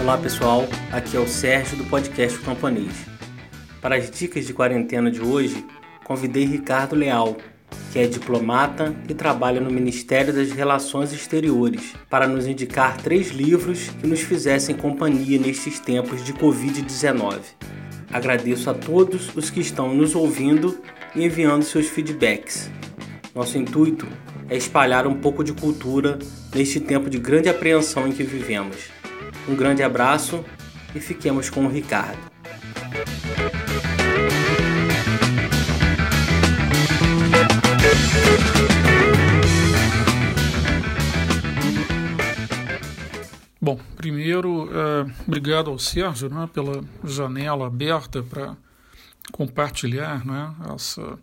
Olá 0.00 0.16
pessoal, 0.16 0.66
aqui 0.90 1.16
é 1.16 1.20
o 1.20 1.28
Sérgio 1.28 1.76
do 1.76 1.84
podcast 1.84 2.38
Camponês. 2.38 3.06
Para 3.80 3.96
as 3.96 4.10
dicas 4.10 4.46
de 4.46 4.54
quarentena 4.54 5.10
de 5.10 5.20
hoje, 5.20 5.64
convidei 6.04 6.44
Ricardo 6.44 6.96
Leal, 6.96 7.36
que 7.92 7.98
é 7.98 8.06
diplomata 8.06 8.94
e 9.08 9.14
trabalha 9.14 9.60
no 9.60 9.70
Ministério 9.70 10.32
das 10.32 10.50
Relações 10.52 11.12
Exteriores, 11.12 11.94
para 12.08 12.26
nos 12.26 12.46
indicar 12.46 12.96
três 12.96 13.28
livros 13.28 13.90
que 14.00 14.06
nos 14.06 14.20
fizessem 14.20 14.74
companhia 14.74 15.38
nestes 15.38 15.78
tempos 15.78 16.24
de 16.24 16.32
Covid-19. 16.32 17.40
Agradeço 18.12 18.68
a 18.68 18.74
todos 18.74 19.34
os 19.34 19.48
que 19.48 19.60
estão 19.60 19.94
nos 19.94 20.14
ouvindo 20.14 20.78
e 21.14 21.24
enviando 21.24 21.62
seus 21.62 21.88
feedbacks. 21.88 22.70
Nosso 23.34 23.56
intuito 23.56 24.06
é 24.48 24.56
espalhar 24.56 25.06
um 25.06 25.14
pouco 25.14 25.42
de 25.42 25.54
cultura 25.54 26.18
neste 26.54 26.78
tempo 26.78 27.08
de 27.08 27.18
grande 27.18 27.48
apreensão 27.48 28.06
em 28.06 28.12
que 28.12 28.22
vivemos. 28.22 28.90
Um 29.48 29.56
grande 29.56 29.82
abraço 29.82 30.44
e 30.94 31.00
fiquemos 31.00 31.48
com 31.48 31.64
o 31.64 31.68
Ricardo. 31.68 32.31
Bom, 43.64 43.78
primeiro, 43.94 44.68
é, 44.72 45.14
obrigado 45.24 45.70
ao 45.70 45.78
Sérgio 45.78 46.28
né, 46.28 46.50
pela 46.52 46.82
janela 47.04 47.68
aberta 47.68 48.20
para 48.20 48.56
compartilhar 49.30 50.26
né, 50.26 50.52
essa 50.74 51.16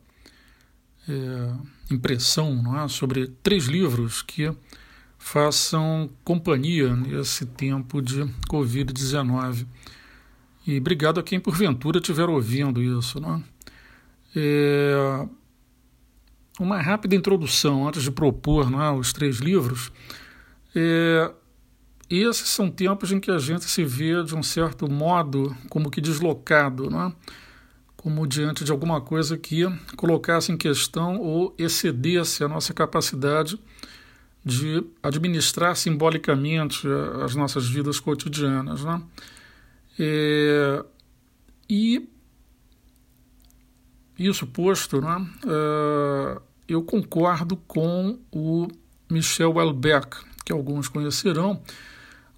é, 1.10 1.94
impressão 1.94 2.64
né, 2.64 2.88
sobre 2.88 3.28
três 3.44 3.66
livros 3.66 4.22
que 4.22 4.50
façam 5.18 6.10
companhia 6.24 6.96
nesse 6.96 7.46
tempo 7.46 8.02
de 8.02 8.24
Covid-19. 8.50 9.68
E 10.66 10.78
obrigado 10.78 11.20
a 11.20 11.24
quem 11.24 11.42
porventura 11.42 11.98
estiver 11.98 12.30
ouvindo 12.30 12.82
isso. 12.82 13.20
Né? 13.20 13.44
É, 14.34 15.28
uma 16.58 16.82
rápida 16.82 17.18
introdução 17.18 17.86
antes 17.86 18.02
de 18.02 18.12
propor 18.12 18.72
né, 18.72 18.92
os 18.92 19.12
três 19.12 19.40
livros. 19.40 19.92
É, 20.74 21.34
esses 22.10 22.50
são 22.50 22.72
tempos 22.72 23.12
em 23.12 23.20
que 23.20 23.30
a 23.30 23.38
gente 23.38 23.66
se 23.66 23.84
vê 23.84 24.24
de 24.24 24.36
um 24.36 24.42
certo 24.42 24.90
modo 24.90 25.56
como 25.70 25.92
que 25.92 26.02
deslocado, 26.02 26.90
né? 26.90 27.14
como 27.96 28.26
diante 28.26 28.64
de 28.64 28.72
alguma 28.72 29.02
coisa 29.02 29.38
que 29.38 29.64
colocasse 29.98 30.52
em 30.52 30.58
questão 30.58 31.20
ou 31.20 31.54
excedesse 31.58 32.44
a 32.44 32.48
nossa 32.48 32.74
capacidade 32.74 33.60
de 34.44 34.84
administrar 35.04 35.76
simbolicamente 35.76 36.88
as 37.24 37.36
nossas 37.36 37.68
vidas 37.68 38.00
cotidianas. 38.00 38.84
Né? 38.84 39.02
É, 40.00 40.86
e 41.70 42.08
isso 44.18 44.48
posto, 44.48 45.02
né, 45.02 45.28
é, 45.46 46.42
eu 46.68 46.82
concordo 46.84 47.56
com 47.56 48.18
o 48.32 48.68
Michel 49.10 49.52
Houellebecq, 49.52 50.18
que 50.46 50.52
alguns 50.52 50.88
conhecerão. 50.88 51.62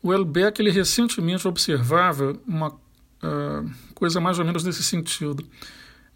O 0.02 0.10
Houellebecq 0.10 0.60
ele 0.60 0.72
recentemente 0.72 1.48
observava 1.48 2.36
uma 2.48 2.70
uh, 2.70 3.72
coisa 3.94 4.20
mais 4.20 4.40
ou 4.40 4.46
menos 4.46 4.64
nesse 4.64 4.84
sentido. 4.84 5.46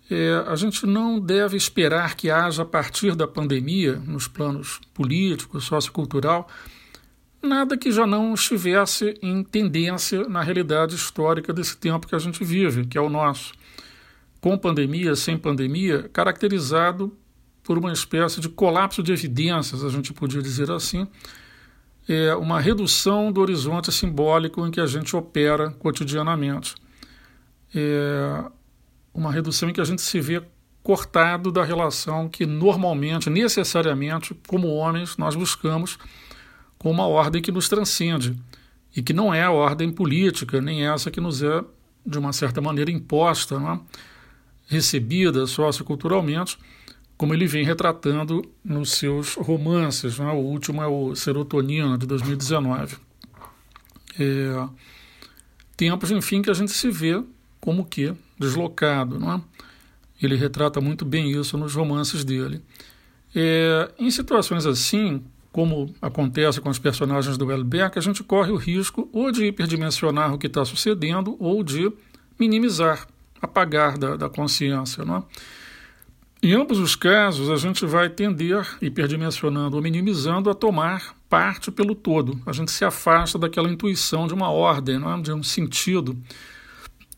É, 0.09 0.43
a 0.47 0.55
gente 0.55 0.85
não 0.85 1.19
deve 1.19 1.57
esperar 1.57 2.15
que 2.15 2.29
haja, 2.29 2.61
a 2.61 2.65
partir 2.65 3.15
da 3.15 3.27
pandemia, 3.27 3.95
nos 3.95 4.27
planos 4.27 4.79
político, 4.93 5.59
sociocultural, 5.59 6.47
nada 7.41 7.77
que 7.77 7.91
já 7.91 8.05
não 8.05 8.33
estivesse 8.33 9.15
em 9.21 9.43
tendência 9.43 10.27
na 10.27 10.41
realidade 10.41 10.95
histórica 10.95 11.51
desse 11.53 11.77
tempo 11.77 12.07
que 12.07 12.15
a 12.15 12.19
gente 12.19 12.43
vive, 12.43 12.85
que 12.85 12.97
é 12.97 13.01
o 13.01 13.09
nosso. 13.09 13.53
Com 14.39 14.57
pandemia, 14.57 15.15
sem 15.15 15.37
pandemia, 15.37 16.09
caracterizado 16.13 17.15
por 17.63 17.77
uma 17.77 17.91
espécie 17.91 18.39
de 18.39 18.47
colapso 18.47 19.01
de 19.01 19.11
evidências, 19.11 19.83
a 19.83 19.89
gente 19.89 20.13
podia 20.13 20.41
dizer 20.41 20.69
assim, 20.69 21.07
é 22.07 22.35
uma 22.35 22.59
redução 22.59 23.31
do 23.31 23.41
horizonte 23.41 23.91
simbólico 23.91 24.65
em 24.65 24.71
que 24.71 24.79
a 24.79 24.85
gente 24.85 25.15
opera 25.15 25.71
cotidianamente. 25.71 26.75
É 27.73 28.43
uma 29.13 29.31
redução 29.31 29.69
em 29.69 29.73
que 29.73 29.81
a 29.81 29.85
gente 29.85 30.01
se 30.01 30.19
vê 30.19 30.41
cortado 30.83 31.51
da 31.51 31.63
relação 31.63 32.29
que 32.29 32.45
normalmente, 32.45 33.29
necessariamente, 33.29 34.35
como 34.47 34.67
homens, 34.67 35.17
nós 35.17 35.35
buscamos 35.35 35.97
com 36.77 36.91
uma 36.91 37.07
ordem 37.07 37.41
que 37.41 37.51
nos 37.51 37.67
transcende 37.67 38.35
e 38.95 39.01
que 39.01 39.11
não 39.11 39.33
é 39.33 39.41
a 39.41 39.51
ordem 39.51 39.91
política, 39.91 40.61
nem 40.61 40.85
essa 40.85 41.09
que 41.09 41.19
nos 41.19 41.41
é, 41.41 41.63
de 42.05 42.19
uma 42.19 42.31
certa 42.31 42.61
maneira, 42.61 42.91
imposta, 42.91 43.55
é? 43.55 43.79
recebida 44.67 45.47
socioculturalmente, 45.47 46.57
como 47.17 47.33
ele 47.33 47.47
vem 47.47 47.63
retratando 47.63 48.43
nos 48.63 48.91
seus 48.91 49.35
romances. 49.35 50.19
Né? 50.19 50.27
O 50.31 50.37
último 50.37 50.81
é 50.81 50.87
o 50.87 51.15
Serotonina, 51.15 51.97
de 51.97 52.05
2019. 52.05 52.97
É, 54.19 54.67
tempos, 55.77 56.11
enfim, 56.11 56.41
que 56.41 56.49
a 56.49 56.53
gente 56.53 56.71
se 56.71 56.89
vê 56.89 57.21
como 57.59 57.85
que 57.85 58.13
deslocado. 58.37 59.19
Não 59.19 59.33
é? 59.33 59.41
Ele 60.21 60.35
retrata 60.35 60.79
muito 60.81 61.05
bem 61.05 61.31
isso 61.31 61.57
nos 61.57 61.75
romances 61.75 62.23
dele. 62.23 62.61
É, 63.33 63.91
em 63.99 64.09
situações 64.09 64.65
assim, 64.65 65.23
como 65.51 65.93
acontece 66.01 66.59
com 66.59 66.69
os 66.69 66.79
personagens 66.79 67.37
do 67.37 67.45
Welbeck, 67.45 67.97
a 67.97 68.01
gente 68.01 68.23
corre 68.23 68.51
o 68.51 68.55
risco 68.55 69.09
ou 69.11 69.31
de 69.31 69.45
hiperdimensionar 69.45 70.33
o 70.33 70.37
que 70.37 70.47
está 70.47 70.63
sucedendo 70.65 71.35
ou 71.39 71.63
de 71.63 71.91
minimizar, 72.39 73.07
apagar 73.41 73.97
da, 73.97 74.15
da 74.15 74.29
consciência. 74.29 75.03
Não 75.05 75.17
é? 75.17 75.23
Em 76.43 76.53
ambos 76.53 76.77
os 76.77 76.95
casos, 76.95 77.49
a 77.49 77.55
gente 77.55 77.85
vai 77.85 78.09
tender, 78.09 78.67
hiperdimensionando 78.81 79.77
ou 79.77 79.81
minimizando, 79.81 80.49
a 80.49 80.53
tomar 80.53 81.15
parte 81.29 81.71
pelo 81.71 81.95
todo. 81.95 82.39
A 82.45 82.51
gente 82.51 82.71
se 82.71 82.85
afasta 82.85 83.39
daquela 83.39 83.69
intuição 83.69 84.27
de 84.27 84.33
uma 84.33 84.49
ordem, 84.49 84.99
não 84.99 85.13
é? 85.13 85.21
de 85.21 85.31
um 85.31 85.41
sentido, 85.41 86.15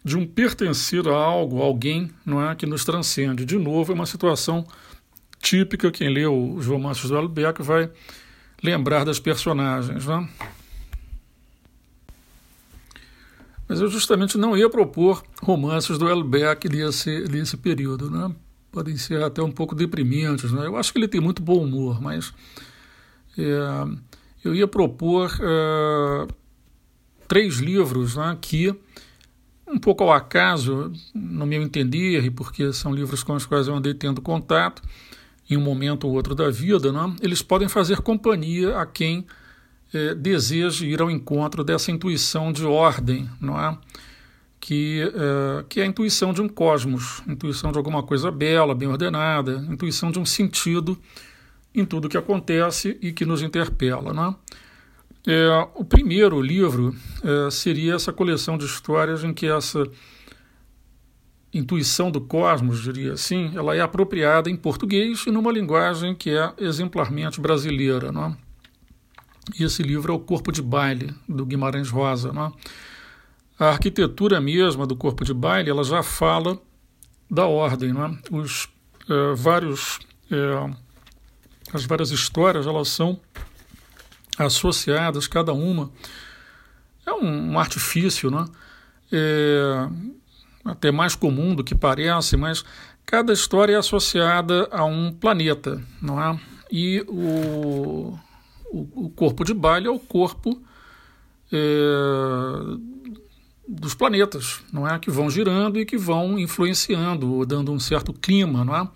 de 0.04 0.18
um 0.18 0.26
pertencer 0.26 1.08
a 1.08 1.16
algo, 1.16 1.62
a 1.62 1.66
alguém, 1.66 2.10
não 2.26 2.48
é? 2.48 2.56
que 2.56 2.66
nos 2.66 2.86
transcende. 2.86 3.44
De 3.44 3.58
novo, 3.58 3.92
é 3.92 3.96
uma 3.96 4.06
situação 4.06 4.66
típica, 5.40 5.92
quem 5.92 6.10
lê 6.10 6.26
os 6.26 6.66
romances 6.66 7.10
do 7.10 7.18
Albeck 7.18 7.62
vai 7.62 7.90
lembrar 8.64 9.04
das 9.04 9.20
personagens. 9.20 10.06
Não 10.06 10.22
é? 10.22 10.30
Mas 13.68 13.82
eu 13.82 13.90
justamente 13.90 14.38
não 14.38 14.56
ia 14.56 14.70
propor 14.70 15.22
romances 15.42 15.98
do 15.98 16.08
Albeck 16.08 16.70
nesse, 16.70 17.26
nesse 17.30 17.58
período, 17.58 18.10
né? 18.10 18.34
Podem 18.78 18.96
ser 18.96 19.24
até 19.24 19.42
um 19.42 19.52
pouco 19.52 19.74
deprimentes. 19.74 20.52
Né? 20.52 20.68
Eu 20.68 20.78
acho 20.78 20.94
que 20.94 21.00
ele 21.00 21.08
tem 21.08 21.20
muito 21.20 21.42
bom 21.42 21.64
humor, 21.64 22.00
mas 22.00 22.32
é, 23.36 23.44
eu 24.46 24.54
ia 24.54 24.68
propor 24.68 25.36
é, 25.42 26.28
três 27.28 27.58
livros 27.58 28.18
né, 28.18 28.38
que, 28.40 28.76
um 29.68 29.80
pouco 29.80 30.04
ao 30.04 30.14
acaso, 30.14 30.92
no 31.12 31.48
meu 31.48 31.64
entender, 31.64 32.24
e 32.24 32.30
porque 32.30 32.72
são 32.72 32.94
livros 32.94 33.24
com 33.24 33.34
os 33.34 33.48
quais 33.48 33.68
eu 33.68 33.74
andei 33.74 33.96
tendo 33.96 34.22
contato 34.22 34.84
em 35.50 35.58
um 35.58 35.62
momento 35.62 36.08
ou 36.08 36.14
outro 36.14 36.36
da 36.36 36.52
vida, 36.52 36.92
né, 36.92 37.16
eles 37.20 37.42
podem 37.42 37.68
fazer 37.68 38.02
companhia 38.02 38.78
a 38.78 38.86
quem 38.86 39.26
é, 39.92 40.14
deseja 40.14 40.86
ir 40.86 41.02
ao 41.02 41.10
encontro 41.10 41.64
dessa 41.64 41.90
intuição 41.90 42.52
de 42.54 42.64
ordem, 42.64 43.28
não 43.42 43.60
é? 43.60 43.76
Que, 44.59 45.01
é, 45.01 45.63
que 45.69 45.79
é 45.79 45.84
a 45.84 45.85
intuição 45.85 46.34
de 46.34 46.42
um 46.42 46.50
cosmos, 46.50 47.21
intuição 47.27 47.71
de 47.71 47.77
alguma 47.77 48.04
coisa 48.04 48.31
bela, 48.31 48.74
bem 48.74 48.88
ordenada, 48.88 49.65
intuição 49.69 50.12
de 50.12 50.19
um 50.19 50.25
sentido 50.25 50.98
em 51.74 51.86
tudo 51.86 52.09
que 52.09 52.18
acontece 52.18 52.98
e 53.01 53.12
que 53.12 53.25
nos 53.25 53.42
interpela. 53.42 54.13
Né? 54.13 54.36
É, 55.27 55.68
o 55.75 55.83
primeiro 55.83 56.42
livro 56.42 56.95
é, 57.24 57.51
seria 57.51 57.95
essa 57.95 58.12
coleção 58.12 58.57
de 58.57 58.65
histórias 58.65 59.24
em 59.24 59.33
que 59.33 59.45
essa 59.45 59.83
intuição 61.53 62.12
do 62.12 62.21
cosmos, 62.21 62.81
diria 62.81 63.13
assim, 63.13 63.51
ela 63.56 63.75
é 63.75 63.81
apropriada 63.81 64.50
em 64.50 64.56
português 64.56 65.25
e 65.25 65.31
numa 65.31 65.51
linguagem 65.51 66.13
que 66.15 66.30
é 66.30 66.53
exemplarmente 66.57 67.39
brasileira. 67.39 68.12
Né? 68.12 68.36
E 69.60 69.63
esse 69.63 69.81
livro 69.81 70.12
é 70.12 70.15
O 70.15 70.19
Corpo 70.19 70.51
de 70.51 70.62
Baile, 70.62 71.13
do 71.27 71.45
Guimarães 71.45 71.89
Rosa. 71.89 72.31
Né? 72.31 72.51
A 73.59 73.69
arquitetura 73.69 74.39
mesma 74.39 74.86
do 74.86 74.95
corpo 74.95 75.25
de 75.25 75.33
baile 75.33 75.69
ela 75.69 75.83
já 75.83 76.04
fala 76.04 76.59
da 77.30 77.45
ordem, 77.48 77.94
né? 77.94 78.18
Os 78.31 78.69
é, 79.09 79.36
vários 79.36 80.00
é, 80.31 80.74
as 81.74 81.86
várias 81.86 82.12
histórias 82.12 82.68
elas 82.68 82.89
são 82.89 83.19
associadas 84.38 85.27
cada 85.27 85.54
uma 85.54 85.92
é 87.06 87.13
um, 87.13 87.54
um 87.54 87.59
artifício, 87.59 88.30
né? 88.30 88.45
É, 89.12 89.89
até 90.65 90.92
mais 90.92 91.15
comum 91.15 91.56
do 91.56 91.63
que 91.63 91.74
parece, 91.74 92.36
mas 92.36 92.63
cada 93.06 93.31
história 93.31 93.74
é 93.74 93.77
associada 93.77 94.68
a 94.69 94.83
um 94.83 95.12
planeta, 95.13 95.81
não 96.01 96.21
é? 96.21 96.39
E 96.69 97.03
o, 97.07 98.19
o, 98.69 99.06
o 99.06 99.10
corpo 99.10 99.45
de 99.45 99.53
baile 99.53 99.88
é 99.88 99.89
o 99.89 100.00
corpo 100.00 100.62
é, 101.51 101.57
dos 103.68 103.94
planetas, 103.94 104.62
não 104.72 104.88
é? 104.88 104.98
Que 104.98 105.12
vão 105.12 105.30
girando 105.30 105.78
e 105.78 105.86
que 105.86 105.98
vão 105.98 106.40
influenciando, 106.40 107.46
dando 107.46 107.72
um 107.72 107.80
certo 107.80 108.14
clima, 108.14 108.64
não 108.64 108.75
é? 108.75 108.88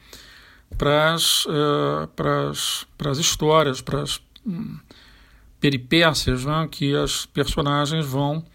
Para 0.77 1.13
as 1.13 1.45
é, 1.47 3.11
histórias, 3.19 3.81
para 3.81 4.01
as 4.01 4.21
hum, 4.45 4.77
peripécias 5.59 6.45
é? 6.45 6.67
que 6.67 6.95
as 6.95 7.25
personagens 7.25 8.05
vão 8.05 8.45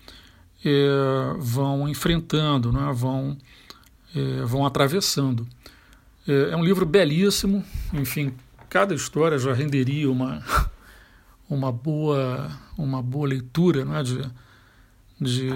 é, 0.64 1.34
vão 1.38 1.86
enfrentando, 1.86 2.72
não 2.72 2.88
é? 2.88 2.92
Vão 2.94 3.36
é, 4.14 4.42
vão 4.44 4.64
atravessando. 4.64 5.46
É, 6.26 6.50
é 6.52 6.56
um 6.56 6.64
livro 6.64 6.86
belíssimo, 6.86 7.62
enfim, 7.92 8.32
cada 8.70 8.94
história 8.94 9.38
já 9.38 9.52
renderia 9.52 10.10
uma 10.10 10.42
uma 11.50 11.70
boa 11.70 12.50
uma 12.78 13.02
boa 13.02 13.28
leitura, 13.28 13.84
não 13.84 13.94
é? 13.94 14.02
De, 14.02 14.22
de 15.20 15.50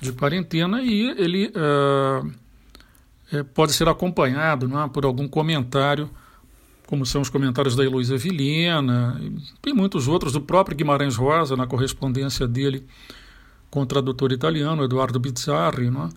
de 0.00 0.12
quarentena 0.12 0.82
e 0.82 1.10
ele 1.10 1.48
uh, 1.48 2.32
é, 3.32 3.42
pode 3.42 3.72
ser 3.72 3.88
acompanhado 3.88 4.66
é, 4.78 4.88
por 4.88 5.04
algum 5.04 5.26
comentário, 5.26 6.10
como 6.86 7.06
são 7.06 7.22
os 7.22 7.30
comentários 7.30 7.74
da 7.74 7.84
Heloísa 7.84 8.16
Vilhena, 8.16 9.20
e 9.66 9.72
muitos 9.72 10.08
outros, 10.08 10.32
do 10.32 10.40
próprio 10.40 10.76
Guimarães 10.76 11.16
Rosa, 11.16 11.56
na 11.56 11.66
correspondência 11.66 12.46
dele 12.46 12.86
com 13.70 13.80
o 13.80 13.86
tradutor 13.86 14.32
italiano, 14.32 14.84
Eduardo 14.84 15.18
Bizzarri, 15.18 15.88
é? 15.88 16.08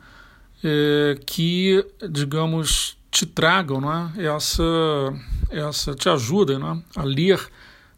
É, 0.63 1.17
que, 1.25 1.85
digamos, 2.09 2.97
te 3.09 3.25
tragam 3.25 3.81
essa, 4.17 4.63
essa, 5.49 5.93
te 5.93 6.09
ajudam 6.09 6.83
a 6.95 7.03
ler 7.03 7.39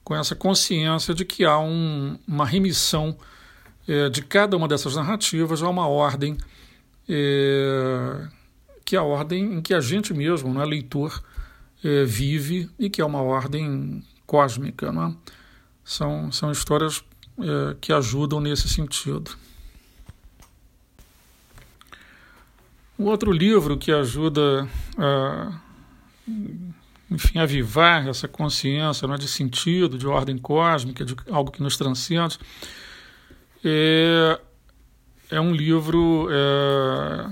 com 0.03 0.15
essa 0.15 0.35
consciência 0.35 1.13
de 1.13 1.25
que 1.25 1.43
há 1.43 1.57
um, 1.57 2.19
uma 2.27 2.45
remissão 2.45 3.17
é, 3.87 4.09
de 4.09 4.21
cada 4.21 4.57
uma 4.57 4.67
dessas 4.67 4.95
narrativas 4.95 5.61
há 5.61 5.69
uma 5.69 5.87
ordem 5.87 6.37
é, 7.07 8.27
que 8.83 8.95
é 8.95 8.99
a 8.99 9.03
ordem 9.03 9.55
em 9.55 9.61
que 9.61 9.73
a 9.73 9.79
gente 9.79 10.13
mesmo, 10.13 10.53
né, 10.53 10.63
leitor, 10.65 11.23
é, 11.83 12.03
vive 12.03 12.69
e 12.77 12.89
que 12.89 13.01
é 13.01 13.05
uma 13.05 13.21
ordem 13.21 14.03
cósmica. 14.25 14.91
Né? 14.91 15.15
São, 15.83 16.31
são 16.31 16.51
histórias 16.51 17.03
é, 17.39 17.75
que 17.79 17.93
ajudam 17.93 18.39
nesse 18.39 18.67
sentido. 18.67 19.31
Um 22.99 23.05
outro 23.05 23.31
livro 23.31 23.77
que 23.77 23.91
ajuda 23.91 24.67
a 24.97 25.61
enfim, 27.09 27.39
avivar 27.39 28.07
essa 28.07 28.27
consciência 28.27 29.07
né, 29.07 29.17
de 29.17 29.27
sentido, 29.27 29.97
de 29.97 30.07
ordem 30.07 30.37
cósmica, 30.37 31.05
de 31.05 31.15
algo 31.31 31.51
que 31.51 31.61
nos 31.61 31.77
transcende, 31.77 32.37
é, 33.63 34.39
é 35.31 35.41
um 35.41 35.51
livro 35.51 36.27
é, 36.31 37.29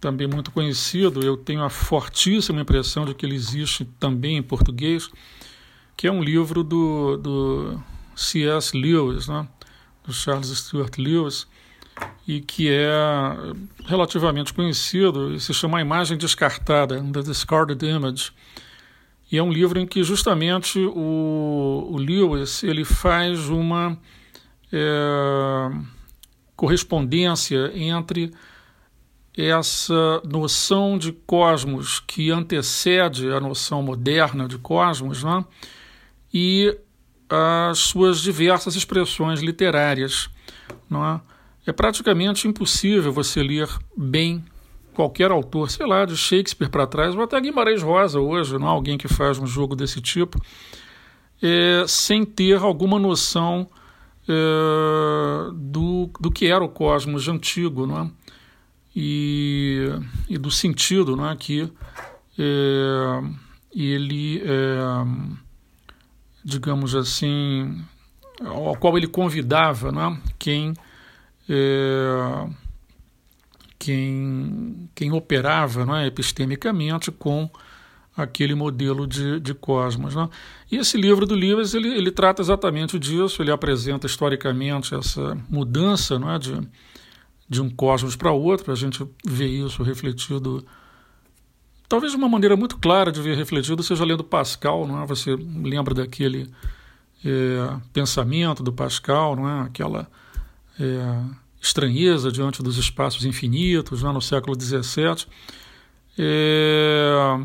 também 0.00 0.26
muito 0.26 0.50
conhecido, 0.50 1.24
eu 1.24 1.36
tenho 1.36 1.62
a 1.62 1.70
fortíssima 1.70 2.60
impressão 2.60 3.04
de 3.04 3.14
que 3.14 3.26
ele 3.26 3.34
existe 3.34 3.84
também 3.98 4.36
em 4.36 4.42
português, 4.42 5.10
que 5.96 6.06
é 6.06 6.12
um 6.12 6.22
livro 6.22 6.62
do, 6.62 7.16
do 7.16 7.82
C.S. 8.14 8.76
Lewis, 8.76 9.28
né, 9.28 9.46
do 10.04 10.12
Charles 10.12 10.48
Stuart 10.48 10.98
Lewis, 10.98 11.46
e 12.28 12.40
que 12.40 12.68
é 12.68 12.90
relativamente 13.86 14.52
conhecido, 14.52 15.34
e 15.34 15.40
se 15.40 15.54
chama 15.54 15.78
A 15.78 15.80
Imagem 15.80 16.18
Descartada, 16.18 17.02
The 17.12 17.22
Discarded 17.22 17.82
Image. 17.82 18.32
E 19.30 19.38
é 19.38 19.42
um 19.42 19.50
livro 19.50 19.78
em 19.78 19.86
que 19.86 20.02
justamente 20.02 20.78
o, 20.78 21.88
o 21.90 21.96
Lewis 21.96 22.62
ele 22.62 22.84
faz 22.84 23.48
uma 23.48 23.98
é, 24.72 25.70
correspondência 26.56 27.70
entre 27.74 28.32
essa 29.36 30.22
noção 30.24 30.96
de 30.96 31.12
cosmos 31.12 32.00
que 32.00 32.30
antecede 32.30 33.30
a 33.30 33.38
noção 33.38 33.82
moderna 33.82 34.48
de 34.48 34.56
cosmos 34.56 35.22
né, 35.22 35.44
e 36.32 36.76
as 37.28 37.78
suas 37.78 38.20
diversas 38.20 38.76
expressões 38.76 39.40
literárias. 39.40 40.30
Não 40.88 41.04
é? 41.04 41.20
é 41.66 41.72
praticamente 41.72 42.48
impossível 42.48 43.12
você 43.12 43.42
ler 43.42 43.68
bem 43.96 44.42
qualquer 44.94 45.30
autor, 45.30 45.70
sei 45.70 45.86
lá, 45.86 46.06
de 46.06 46.16
Shakespeare 46.16 46.70
para 46.70 46.86
trás, 46.86 47.14
ou 47.14 47.22
até 47.22 47.38
Guimarães 47.38 47.82
Rosa 47.82 48.18
hoje, 48.18 48.58
não 48.58 48.66
é? 48.66 48.70
alguém 48.70 48.96
que 48.96 49.08
faz 49.08 49.38
um 49.38 49.46
jogo 49.46 49.76
desse 49.76 50.00
tipo, 50.00 50.40
é, 51.42 51.84
sem 51.86 52.24
ter 52.24 52.56
alguma 52.56 52.98
noção 52.98 53.68
é, 54.28 55.50
do, 55.54 56.10
do 56.20 56.30
que 56.30 56.46
era 56.46 56.64
o 56.64 56.68
cosmos 56.68 57.28
antigo, 57.28 57.86
não 57.86 58.02
é? 58.02 58.10
E, 58.94 59.88
e 60.28 60.38
do 60.38 60.50
sentido 60.50 61.16
não 61.16 61.28
é? 61.28 61.36
que 61.36 61.70
é, 62.38 63.22
ele, 63.74 64.42
é, 64.42 64.78
digamos 66.42 66.94
assim, 66.94 67.84
ao 68.42 68.74
qual 68.76 68.96
ele 68.96 69.06
convidava 69.06 69.92
não 69.92 70.12
é? 70.12 70.20
quem, 70.38 70.74
é, 71.48 72.48
quem, 73.78 74.88
quem 74.94 75.12
operava 75.12 75.84
não 75.84 75.94
é? 75.94 76.06
epistemicamente 76.06 77.12
com 77.12 77.50
aquele 78.16 78.54
modelo 78.54 79.06
de, 79.06 79.38
de 79.38 79.52
cosmos. 79.52 80.14
Né? 80.14 80.28
E 80.70 80.76
esse 80.76 80.96
livro 80.96 81.26
do 81.26 81.34
Lewis 81.34 81.74
ele, 81.74 81.88
ele 81.88 82.10
trata 82.10 82.40
exatamente 82.40 82.98
disso, 82.98 83.42
ele 83.42 83.50
apresenta 83.50 84.06
historicamente 84.06 84.94
essa 84.94 85.36
mudança 85.50 86.18
não 86.18 86.30
é, 86.30 86.38
de, 86.38 86.58
de 87.48 87.60
um 87.60 87.68
cosmos 87.68 88.16
para 88.16 88.32
outro, 88.32 88.72
a 88.72 88.76
gente 88.76 89.06
vê 89.24 89.46
isso 89.46 89.82
refletido, 89.82 90.64
talvez 91.88 92.12
de 92.12 92.18
uma 92.18 92.28
maneira 92.28 92.56
muito 92.56 92.78
clara 92.78 93.12
de 93.12 93.20
ver 93.20 93.36
refletido, 93.36 93.82
seja 93.82 94.04
lendo 94.04 94.24
Pascal, 94.24 94.86
não 94.86 95.02
é? 95.02 95.06
você 95.06 95.36
lembra 95.36 95.92
daquele 95.92 96.50
é, 97.22 97.76
pensamento 97.92 98.62
do 98.62 98.72
Pascal, 98.72 99.36
não 99.36 99.48
é? 99.48 99.60
aquela 99.66 100.08
é, 100.80 101.20
estranheza 101.60 102.32
diante 102.32 102.62
dos 102.62 102.78
espaços 102.78 103.26
infinitos, 103.26 104.02
não 104.02 104.10
é? 104.10 104.12
no 104.14 104.22
século 104.22 104.58
XVII. 104.58 105.26
É, 106.18 107.38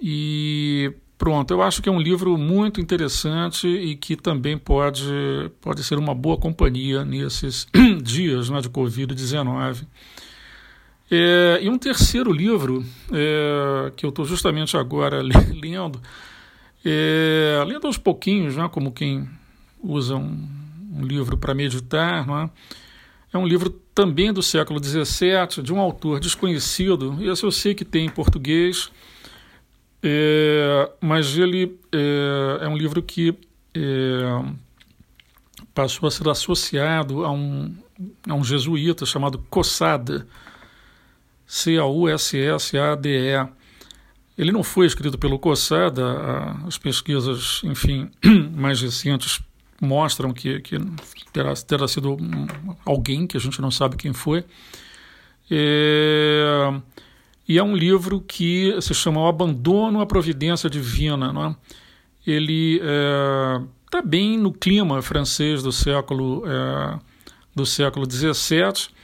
e 0.00 0.92
pronto, 1.18 1.52
eu 1.52 1.62
acho 1.62 1.82
que 1.82 1.88
é 1.88 1.92
um 1.92 2.00
livro 2.00 2.38
muito 2.38 2.80
interessante 2.80 3.68
e 3.68 3.94
que 3.94 4.16
também 4.16 4.56
pode, 4.56 5.04
pode 5.60 5.84
ser 5.84 5.98
uma 5.98 6.14
boa 6.14 6.38
companhia 6.38 7.04
nesses 7.04 7.66
dias 8.02 8.48
né, 8.48 8.60
de 8.60 8.70
Covid-19. 8.70 9.86
É, 11.10 11.58
e 11.60 11.68
um 11.68 11.76
terceiro 11.76 12.32
livro 12.32 12.84
é, 13.12 13.92
que 13.96 14.06
eu 14.06 14.10
estou 14.10 14.24
justamente 14.24 14.76
agora 14.76 15.20
lendo, 15.52 16.00
é, 16.84 17.62
lendo 17.66 17.86
aos 17.86 17.98
pouquinhos, 17.98 18.56
né, 18.56 18.68
como 18.72 18.92
quem 18.92 19.28
usa 19.82 20.16
um, 20.16 20.48
um 20.94 21.04
livro 21.04 21.36
para 21.36 21.52
meditar, 21.52 22.26
é? 22.26 22.50
é 23.34 23.38
um 23.38 23.46
livro 23.46 23.70
também 23.94 24.32
do 24.32 24.42
século 24.42 24.82
XVII, 24.82 25.62
de 25.62 25.72
um 25.72 25.80
autor 25.80 26.20
desconhecido, 26.20 27.18
esse 27.20 27.44
eu 27.44 27.50
sei 27.50 27.74
que 27.74 27.84
tem 27.84 28.06
em 28.06 28.10
português, 28.10 28.90
é, 30.02 30.90
mas 31.00 31.36
ele 31.36 31.78
é, 31.92 32.58
é, 32.62 32.68
um 32.68 32.76
livro 32.76 33.02
que 33.02 33.36
é, 33.74 34.42
passou 35.74 36.06
a 36.06 36.10
ser 36.10 36.28
associado 36.28 37.24
a 37.24 37.30
um, 37.30 37.74
a 38.28 38.34
um 38.34 38.42
jesuíta 38.42 39.04
chamado 39.04 39.38
Cossade, 39.50 40.24
C-A-U-S-S-A-D-E. 41.46 43.48
Ele 44.38 44.52
não 44.52 44.62
foi 44.62 44.86
escrito 44.86 45.18
pelo 45.18 45.38
Cossade, 45.38 46.00
as 46.66 46.78
pesquisas, 46.78 47.60
enfim, 47.62 48.10
mais 48.56 48.80
recentes 48.80 49.42
mostram 49.80 50.32
que, 50.32 50.60
que 50.60 50.76
terá, 51.32 51.54
terá 51.54 51.88
sido 51.88 52.16
alguém 52.84 53.26
que 53.26 53.36
a 53.36 53.40
gente 53.40 53.60
não 53.60 53.70
sabe 53.70 53.96
quem 53.96 54.12
foi. 54.12 54.44
É, 55.50 56.80
e 57.50 57.58
é 57.58 57.62
um 57.64 57.74
livro 57.74 58.20
que 58.20 58.80
se 58.80 58.94
chama 58.94 59.20
O 59.22 59.26
Abandono 59.26 60.00
à 60.00 60.06
Providência 60.06 60.70
Divina. 60.70 61.32
Não 61.32 61.46
é? 61.46 61.56
Ele 62.24 62.76
está 62.76 63.98
é, 63.98 64.02
bem 64.02 64.38
no 64.38 64.52
clima 64.52 65.02
francês 65.02 65.60
do 65.60 65.72
século, 65.72 66.44
é, 66.46 66.96
do 67.52 67.66
século 67.66 68.08
XVII. 68.08 68.94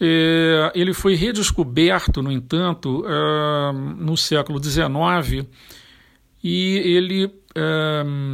É, 0.00 0.72
ele 0.74 0.92
foi 0.92 1.14
redescoberto, 1.14 2.20
no 2.20 2.32
entanto, 2.32 3.04
é, 3.06 3.72
no 3.72 4.16
século 4.16 4.60
XIX 4.60 5.46
e 6.42 6.78
ele, 6.78 7.32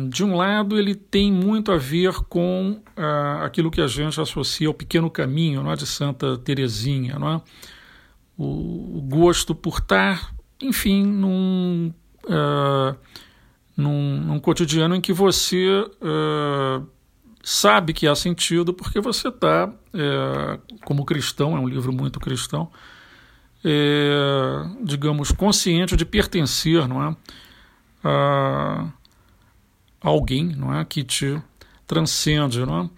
de 0.09 0.25
um 0.25 0.37
lado, 0.37 0.79
ele 0.79 0.95
tem 0.95 1.31
muito 1.31 1.71
a 1.71 1.77
ver 1.77 2.15
com 2.31 2.81
aquilo 3.43 3.71
que 3.71 3.83
a 3.83 3.87
gente 3.87 4.19
associa 4.19 4.69
ao 4.69 4.75
pequeno 4.75 5.11
caminho 5.11 5.63
não 5.63 5.71
é, 5.71 5.77
de 5.77 5.87
Santa 5.87 6.39
Teresinha, 6.39 7.19
não 7.19 7.29
é? 7.29 7.43
O, 8.37 9.01
gosto 9.09 9.55
por 9.55 9.79
estar 9.79 10.35
enfim, 10.61 11.05
num, 11.05 11.93
uh, 12.25 12.97
num, 13.77 14.21
num, 14.21 14.39
cotidiano 14.39 14.95
em 14.95 15.01
que 15.01 15.13
você 15.13 15.69
uh, 15.69 16.87
sabe 17.43 17.93
que 17.93 18.07
há 18.07 18.15
sentido 18.15 18.73
porque 18.73 19.01
você 19.01 19.29
está, 19.29 19.71
é, 19.93 20.59
como 20.85 21.05
cristão, 21.05 21.55
é 21.57 21.61
um 21.61 21.69
livro 21.69 21.93
muito 21.93 22.19
cristão, 22.19 22.71
digamos, 24.83 25.31
consciente 25.31 25.95
de 25.95 26.07
pertencer 26.07 26.89
não 26.89 27.03
é, 27.03 27.17
a 28.03 28.89
alguém 30.01 30.45
não 30.45 30.75
é, 30.75 30.85
que 30.87 31.05
te 31.05 31.39
transcende. 31.87 32.65
Não 32.65 32.91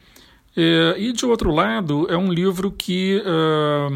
é? 0.57 0.97
E, 0.97 1.13
de 1.13 1.27
outro 1.27 1.51
lado, 1.53 2.07
é 2.09 2.17
um 2.17 2.33
livro 2.33 2.71
que 2.71 3.21
é, 3.25 3.89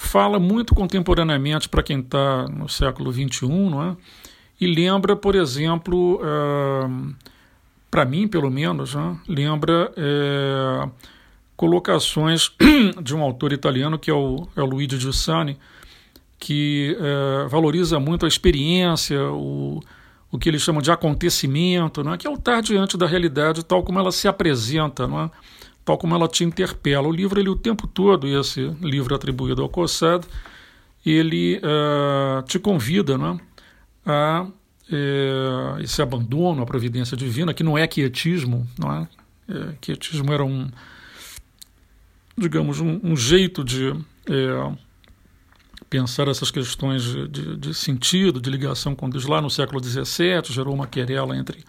fala 0.00 0.38
muito 0.38 0.76
contemporaneamente 0.76 1.68
para 1.68 1.82
quem 1.82 1.98
está 1.98 2.46
no 2.46 2.68
século 2.68 3.12
XXI, 3.12 3.48
não 3.48 3.82
é? 3.82 3.96
e 4.60 4.66
lembra, 4.66 5.16
por 5.16 5.34
exemplo, 5.34 6.20
é, 6.22 7.14
para 7.90 8.04
mim, 8.04 8.28
pelo 8.28 8.48
menos, 8.48 8.94
né, 8.94 9.18
lembra 9.26 9.92
é, 9.96 10.88
colocações 11.56 12.52
de 13.02 13.14
um 13.14 13.22
autor 13.22 13.52
italiano 13.52 13.98
que 13.98 14.08
é 14.08 14.14
o, 14.14 14.46
é 14.54 14.62
o 14.62 14.66
Luigi 14.66 14.96
Giussani, 14.96 15.58
que 16.38 16.96
é, 17.00 17.48
valoriza 17.48 17.98
muito 17.98 18.24
a 18.24 18.28
experiência, 18.28 19.20
o, 19.32 19.80
o 20.30 20.38
que 20.38 20.48
eles 20.48 20.62
chamam 20.62 20.80
de 20.80 20.92
acontecimento, 20.92 22.08
é? 22.08 22.16
que 22.16 22.26
é 22.26 22.30
o 22.30 22.34
estar 22.34 22.62
diante 22.62 22.96
da 22.96 23.06
realidade 23.06 23.64
tal 23.64 23.82
como 23.82 23.98
ela 23.98 24.12
se 24.12 24.28
apresenta, 24.28 25.08
não 25.08 25.22
é? 25.22 25.30
Tal 25.88 25.96
como 25.96 26.14
ela 26.14 26.28
te 26.28 26.44
interpela. 26.44 27.08
O 27.08 27.10
livro, 27.10 27.40
ele 27.40 27.48
o 27.48 27.56
tempo 27.56 27.86
todo, 27.86 28.26
esse 28.26 28.60
livro 28.82 29.14
atribuído 29.14 29.62
ao 29.62 29.70
Cossad, 29.70 30.22
ele 31.04 31.56
é, 31.56 32.42
te 32.42 32.58
convida 32.58 33.16
não 33.16 33.26
é? 33.26 33.40
a 34.04 34.46
é, 34.92 35.82
esse 35.82 36.02
abandono 36.02 36.62
à 36.62 36.66
providência 36.66 37.16
divina, 37.16 37.54
que 37.54 37.62
não 37.62 37.78
é 37.78 37.86
quietismo, 37.86 38.66
não 38.78 38.92
é? 38.92 39.08
é 39.48 39.74
quietismo 39.80 40.30
era 40.30 40.44
um, 40.44 40.68
digamos, 42.36 42.80
um, 42.80 43.00
um 43.02 43.16
jeito 43.16 43.64
de 43.64 43.88
é, 44.26 44.72
pensar 45.88 46.28
essas 46.28 46.50
questões 46.50 47.02
de, 47.02 47.28
de, 47.28 47.56
de, 47.56 47.72
sentido, 47.72 48.42
de 48.42 48.50
ligação 48.50 48.94
com 48.94 49.08
Deus. 49.08 49.24
Lá 49.24 49.40
no 49.40 49.48
século 49.48 49.82
XVII 49.82 50.42
gerou 50.50 50.74
uma 50.74 50.86
querela 50.86 51.34
entre 51.34 51.64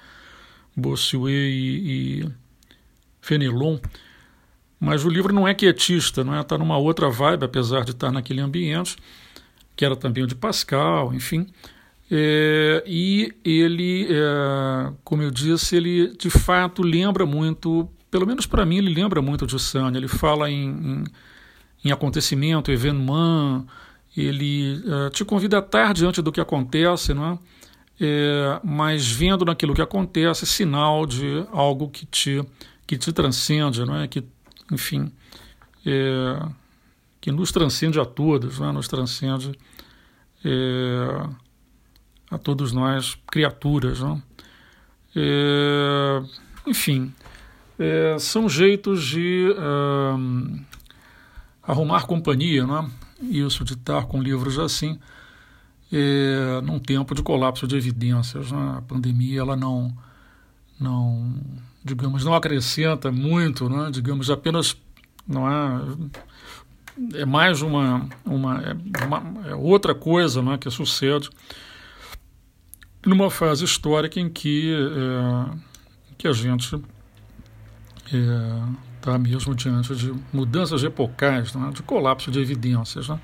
Bossuet 0.75 1.33
e, 1.33 2.21
e 2.21 2.29
Fenelon. 3.21 3.79
Mas 4.79 5.03
o 5.03 5.09
livro 5.09 5.33
não 5.33 5.47
é 5.47 5.53
quietista, 5.53 6.23
não 6.23 6.33
é? 6.33 6.41
Está 6.41 6.57
numa 6.57 6.77
outra 6.77 7.09
vibe, 7.09 7.43
apesar 7.43 7.83
de 7.83 7.91
estar 7.91 8.11
naquele 8.11 8.39
ambiente, 8.39 8.95
que 9.75 9.83
era 9.83 9.95
também 9.95 10.23
o 10.23 10.27
de 10.27 10.35
Pascal, 10.35 11.13
enfim. 11.13 11.47
É, 12.11 12.83
e 12.87 13.33
ele, 13.45 14.07
é, 14.09 14.91
como 15.03 15.21
eu 15.21 15.29
disse, 15.29 15.75
ele 15.75 16.15
de 16.17 16.29
fato 16.29 16.81
lembra 16.81 17.25
muito, 17.25 17.87
pelo 18.09 18.25
menos 18.25 18.47
para 18.47 18.65
mim, 18.65 18.77
ele 18.77 18.93
lembra 18.93 19.21
muito 19.21 19.45
de 19.45 19.59
Sane. 19.59 19.97
Ele 19.97 20.07
fala 20.07 20.49
em, 20.49 20.69
em, 20.69 21.03
em 21.85 21.91
acontecimento, 21.91 22.71
evenement, 22.71 23.65
ele 24.17 24.81
é, 24.87 25.09
te 25.11 25.23
convida 25.23 25.57
a 25.57 25.59
estar 25.59 25.93
diante 25.93 26.21
do 26.21 26.31
que 26.31 26.41
acontece, 26.41 27.13
não 27.13 27.25
é? 27.25 27.39
é? 28.01 28.59
mas 28.63 29.09
vendo 29.09 29.45
naquilo 29.45 29.75
que 29.75 29.81
acontece 29.81 30.45
sinal 30.45 31.05
de 31.05 31.45
algo 31.51 31.89
que 31.89 32.05
te, 32.05 32.43
que 32.87 32.97
te 32.97 33.13
transcende, 33.13 33.85
não 33.85 33.95
é? 33.95 34.07
que, 34.07 34.23
enfim, 34.71 35.11
é, 35.85 36.45
que 37.21 37.31
nos 37.31 37.51
transcende 37.51 37.99
a 37.99 38.05
todos, 38.05 38.59
não 38.59 38.69
é? 38.69 38.71
nos 38.71 38.87
transcende. 38.87 39.51
É, 40.43 41.29
a 42.29 42.37
todos 42.37 42.71
nós, 42.71 43.17
criaturas. 43.27 43.99
Não? 43.99 44.21
É, 45.15 46.21
enfim, 46.67 47.13
é, 47.77 48.17
são 48.19 48.47
jeitos 48.47 49.03
de 49.03 49.51
é, 49.51 50.65
arrumar 51.63 52.05
companhia, 52.05 52.65
não 52.65 52.79
é? 52.79 52.89
isso 53.21 53.63
de 53.63 53.73
estar 53.73 54.05
com 54.05 54.21
livros 54.21 54.57
assim, 54.57 54.97
é, 55.91 56.61
num 56.61 56.79
tempo 56.79 57.13
de 57.15 57.23
colapso 57.23 57.67
de 57.67 57.75
evidências. 57.75 58.51
Né? 58.51 58.75
A 58.77 58.81
pandemia 58.81 59.41
ela 59.41 59.55
não, 59.55 59.93
não, 60.79 61.35
digamos, 61.83 62.23
não 62.23 62.33
acrescenta 62.33 63.11
muito, 63.11 63.67
é? 63.85 63.91
digamos, 63.91 64.29
apenas 64.29 64.75
não 65.27 65.49
é, 65.49 67.21
é 67.21 67.25
mais 67.25 67.61
uma, 67.61 68.07
uma, 68.25 68.61
é 68.61 69.05
uma 69.05 69.47
é 69.47 69.55
outra 69.55 69.95
coisa 69.95 70.41
não 70.41 70.53
é, 70.53 70.57
que 70.57 70.69
sucede 70.69 71.29
numa 73.05 73.29
fase 73.29 73.63
histórica 73.63 74.19
em 74.19 74.29
que, 74.29 74.73
é, 74.73 75.57
que 76.17 76.27
a 76.27 76.33
gente 76.33 76.75
está 78.05 79.13
é, 79.13 79.17
mesmo 79.17 79.55
diante 79.55 79.95
de 79.95 80.13
mudanças 80.33 80.83
epocais, 80.83 81.53
né, 81.55 81.71
de 81.73 81.81
colapso 81.83 82.29
de 82.29 82.39
evidências, 82.39 83.07
né, 83.07 83.19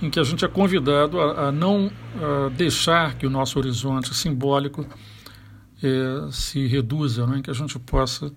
em 0.00 0.08
que 0.08 0.18
a 0.18 0.24
gente 0.24 0.44
é 0.44 0.48
convidado 0.48 1.20
a, 1.20 1.48
a 1.48 1.52
não 1.52 1.90
a 2.16 2.48
deixar 2.48 3.14
que 3.14 3.26
o 3.26 3.30
nosso 3.30 3.58
horizonte 3.58 4.14
simbólico 4.14 4.86
é, 5.86 6.30
se 6.30 6.66
reduza, 6.66 7.26
né, 7.26 7.40
que 7.42 7.50
a 7.50 7.54
gente 7.54 7.78
possa, 7.78 8.32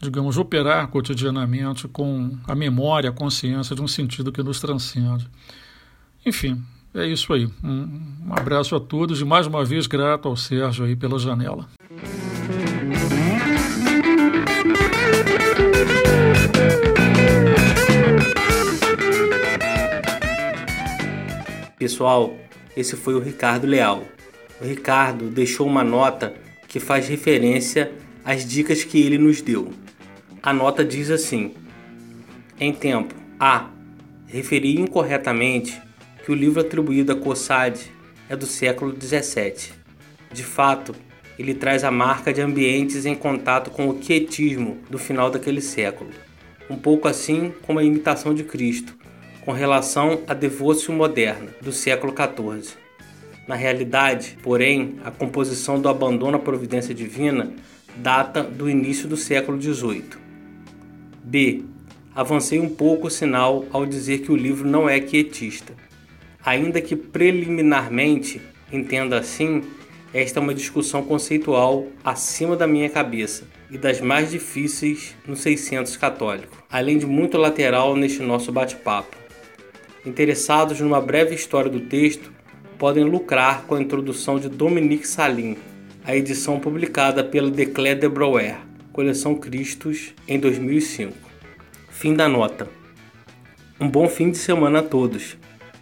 digamos, 0.00 0.36
operar 0.36 0.86
cotidianamente 0.88 1.88
com 1.88 2.36
a 2.46 2.54
memória, 2.54 3.10
a 3.10 3.12
consciência 3.12 3.74
de 3.74 3.82
um 3.82 3.88
sentido 3.88 4.32
que 4.32 4.42
nos 4.42 4.60
transcende. 4.60 5.28
Enfim, 6.24 6.62
é 6.94 7.06
isso 7.06 7.32
aí. 7.32 7.48
Um, 7.64 8.00
um 8.26 8.32
abraço 8.34 8.76
a 8.76 8.80
todos 8.80 9.20
e 9.20 9.24
mais 9.24 9.46
uma 9.46 9.64
vez 9.64 9.86
grato 9.86 10.28
ao 10.28 10.36
Sérgio 10.36 10.84
aí 10.84 10.94
pela 10.94 11.18
janela. 11.18 11.68
Pessoal, 21.78 22.36
esse 22.76 22.94
foi 22.94 23.14
o 23.14 23.18
Ricardo 23.18 23.66
Leal. 23.66 24.04
O 24.60 24.64
Ricardo 24.64 25.28
deixou 25.28 25.66
uma 25.66 25.82
nota 25.82 26.32
que 26.72 26.80
faz 26.80 27.06
referência 27.06 27.92
às 28.24 28.46
dicas 28.48 28.82
que 28.82 28.98
ele 28.98 29.18
nos 29.18 29.42
deu. 29.42 29.70
A 30.42 30.54
nota 30.54 30.82
diz 30.82 31.10
assim: 31.10 31.52
Em 32.58 32.72
tempo 32.72 33.14
A, 33.38 33.68
referi 34.26 34.80
incorretamente 34.80 35.78
que 36.24 36.32
o 36.32 36.34
livro 36.34 36.62
atribuído 36.62 37.12
a 37.12 37.16
Cossade 37.16 37.92
é 38.26 38.34
do 38.34 38.46
século 38.46 38.96
XVII. 38.98 39.74
De 40.32 40.42
fato, 40.42 40.94
ele 41.38 41.52
traz 41.52 41.84
a 41.84 41.90
marca 41.90 42.32
de 42.32 42.40
ambientes 42.40 43.04
em 43.04 43.14
contato 43.14 43.70
com 43.70 43.90
o 43.90 43.98
quietismo 43.98 44.78
do 44.88 44.98
final 44.98 45.30
daquele 45.30 45.60
século, 45.60 46.10
um 46.70 46.76
pouco 46.76 47.06
assim 47.06 47.52
como 47.62 47.80
a 47.80 47.84
imitação 47.84 48.32
de 48.32 48.44
Cristo, 48.44 48.96
com 49.42 49.52
relação 49.52 50.22
à 50.26 50.32
devócio 50.32 50.90
moderna 50.92 51.50
do 51.60 51.72
século 51.72 52.14
XIV. 52.16 52.81
Na 53.46 53.54
realidade, 53.54 54.38
porém, 54.42 54.96
a 55.04 55.10
composição 55.10 55.80
do 55.80 55.88
abandono 55.88 56.36
à 56.36 56.40
providência 56.40 56.94
divina 56.94 57.52
data 57.96 58.42
do 58.42 58.70
início 58.70 59.08
do 59.08 59.16
século 59.16 59.60
XVIII. 59.60 60.04
B. 61.22 61.64
Avancei 62.14 62.60
um 62.60 62.68
pouco 62.68 63.06
o 63.06 63.10
sinal 63.10 63.64
ao 63.70 63.86
dizer 63.86 64.18
que 64.18 64.32
o 64.32 64.36
livro 64.36 64.68
não 64.68 64.88
é 64.88 65.00
quietista 65.00 65.74
ainda 66.44 66.80
que 66.80 66.96
preliminarmente 66.96 68.40
entenda 68.72 69.18
assim, 69.18 69.62
esta 70.12 70.40
é 70.40 70.42
uma 70.42 70.54
discussão 70.54 71.02
conceitual 71.02 71.86
acima 72.04 72.56
da 72.56 72.66
minha 72.66 72.90
cabeça 72.90 73.44
e 73.70 73.78
das 73.78 74.00
mais 74.00 74.30
difíceis 74.30 75.14
no 75.26 75.36
600 75.36 75.96
católico, 75.96 76.64
além 76.70 76.98
de 76.98 77.06
muito 77.06 77.38
lateral 77.38 77.96
neste 77.96 78.22
nosso 78.22 78.52
bate-papo. 78.52 79.16
Interessados 80.04 80.80
numa 80.80 81.00
breve 81.00 81.34
história 81.34 81.70
do 81.70 81.80
texto, 81.80 82.31
podem 82.82 83.04
lucrar 83.04 83.62
com 83.62 83.76
a 83.76 83.80
introdução 83.80 84.40
de 84.40 84.48
Dominique 84.48 85.06
Salim, 85.06 85.56
a 86.02 86.16
edição 86.16 86.58
publicada 86.58 87.22
pela 87.22 87.48
Declé 87.48 87.94
de 87.94 88.08
Brouwer, 88.08 88.56
coleção 88.92 89.36
Cristos, 89.36 90.12
em 90.26 90.36
2005. 90.36 91.16
Fim 91.90 92.12
da 92.12 92.28
nota. 92.28 92.68
Um 93.80 93.88
bom 93.88 94.08
fim 94.08 94.32
de 94.32 94.38
semana 94.38 94.80
a 94.80 94.82
todos 94.82 95.36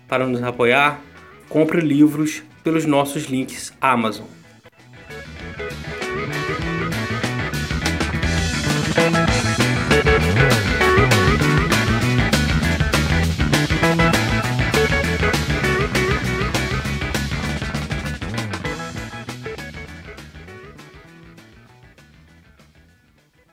para 0.06 0.26
nos 0.26 0.42
apoiar, 0.42 1.00
compre 1.48 1.80
livros 1.80 2.42
pelos 2.62 2.84
nossos 2.84 3.24
links 3.24 3.72
Amazon. 3.80 4.26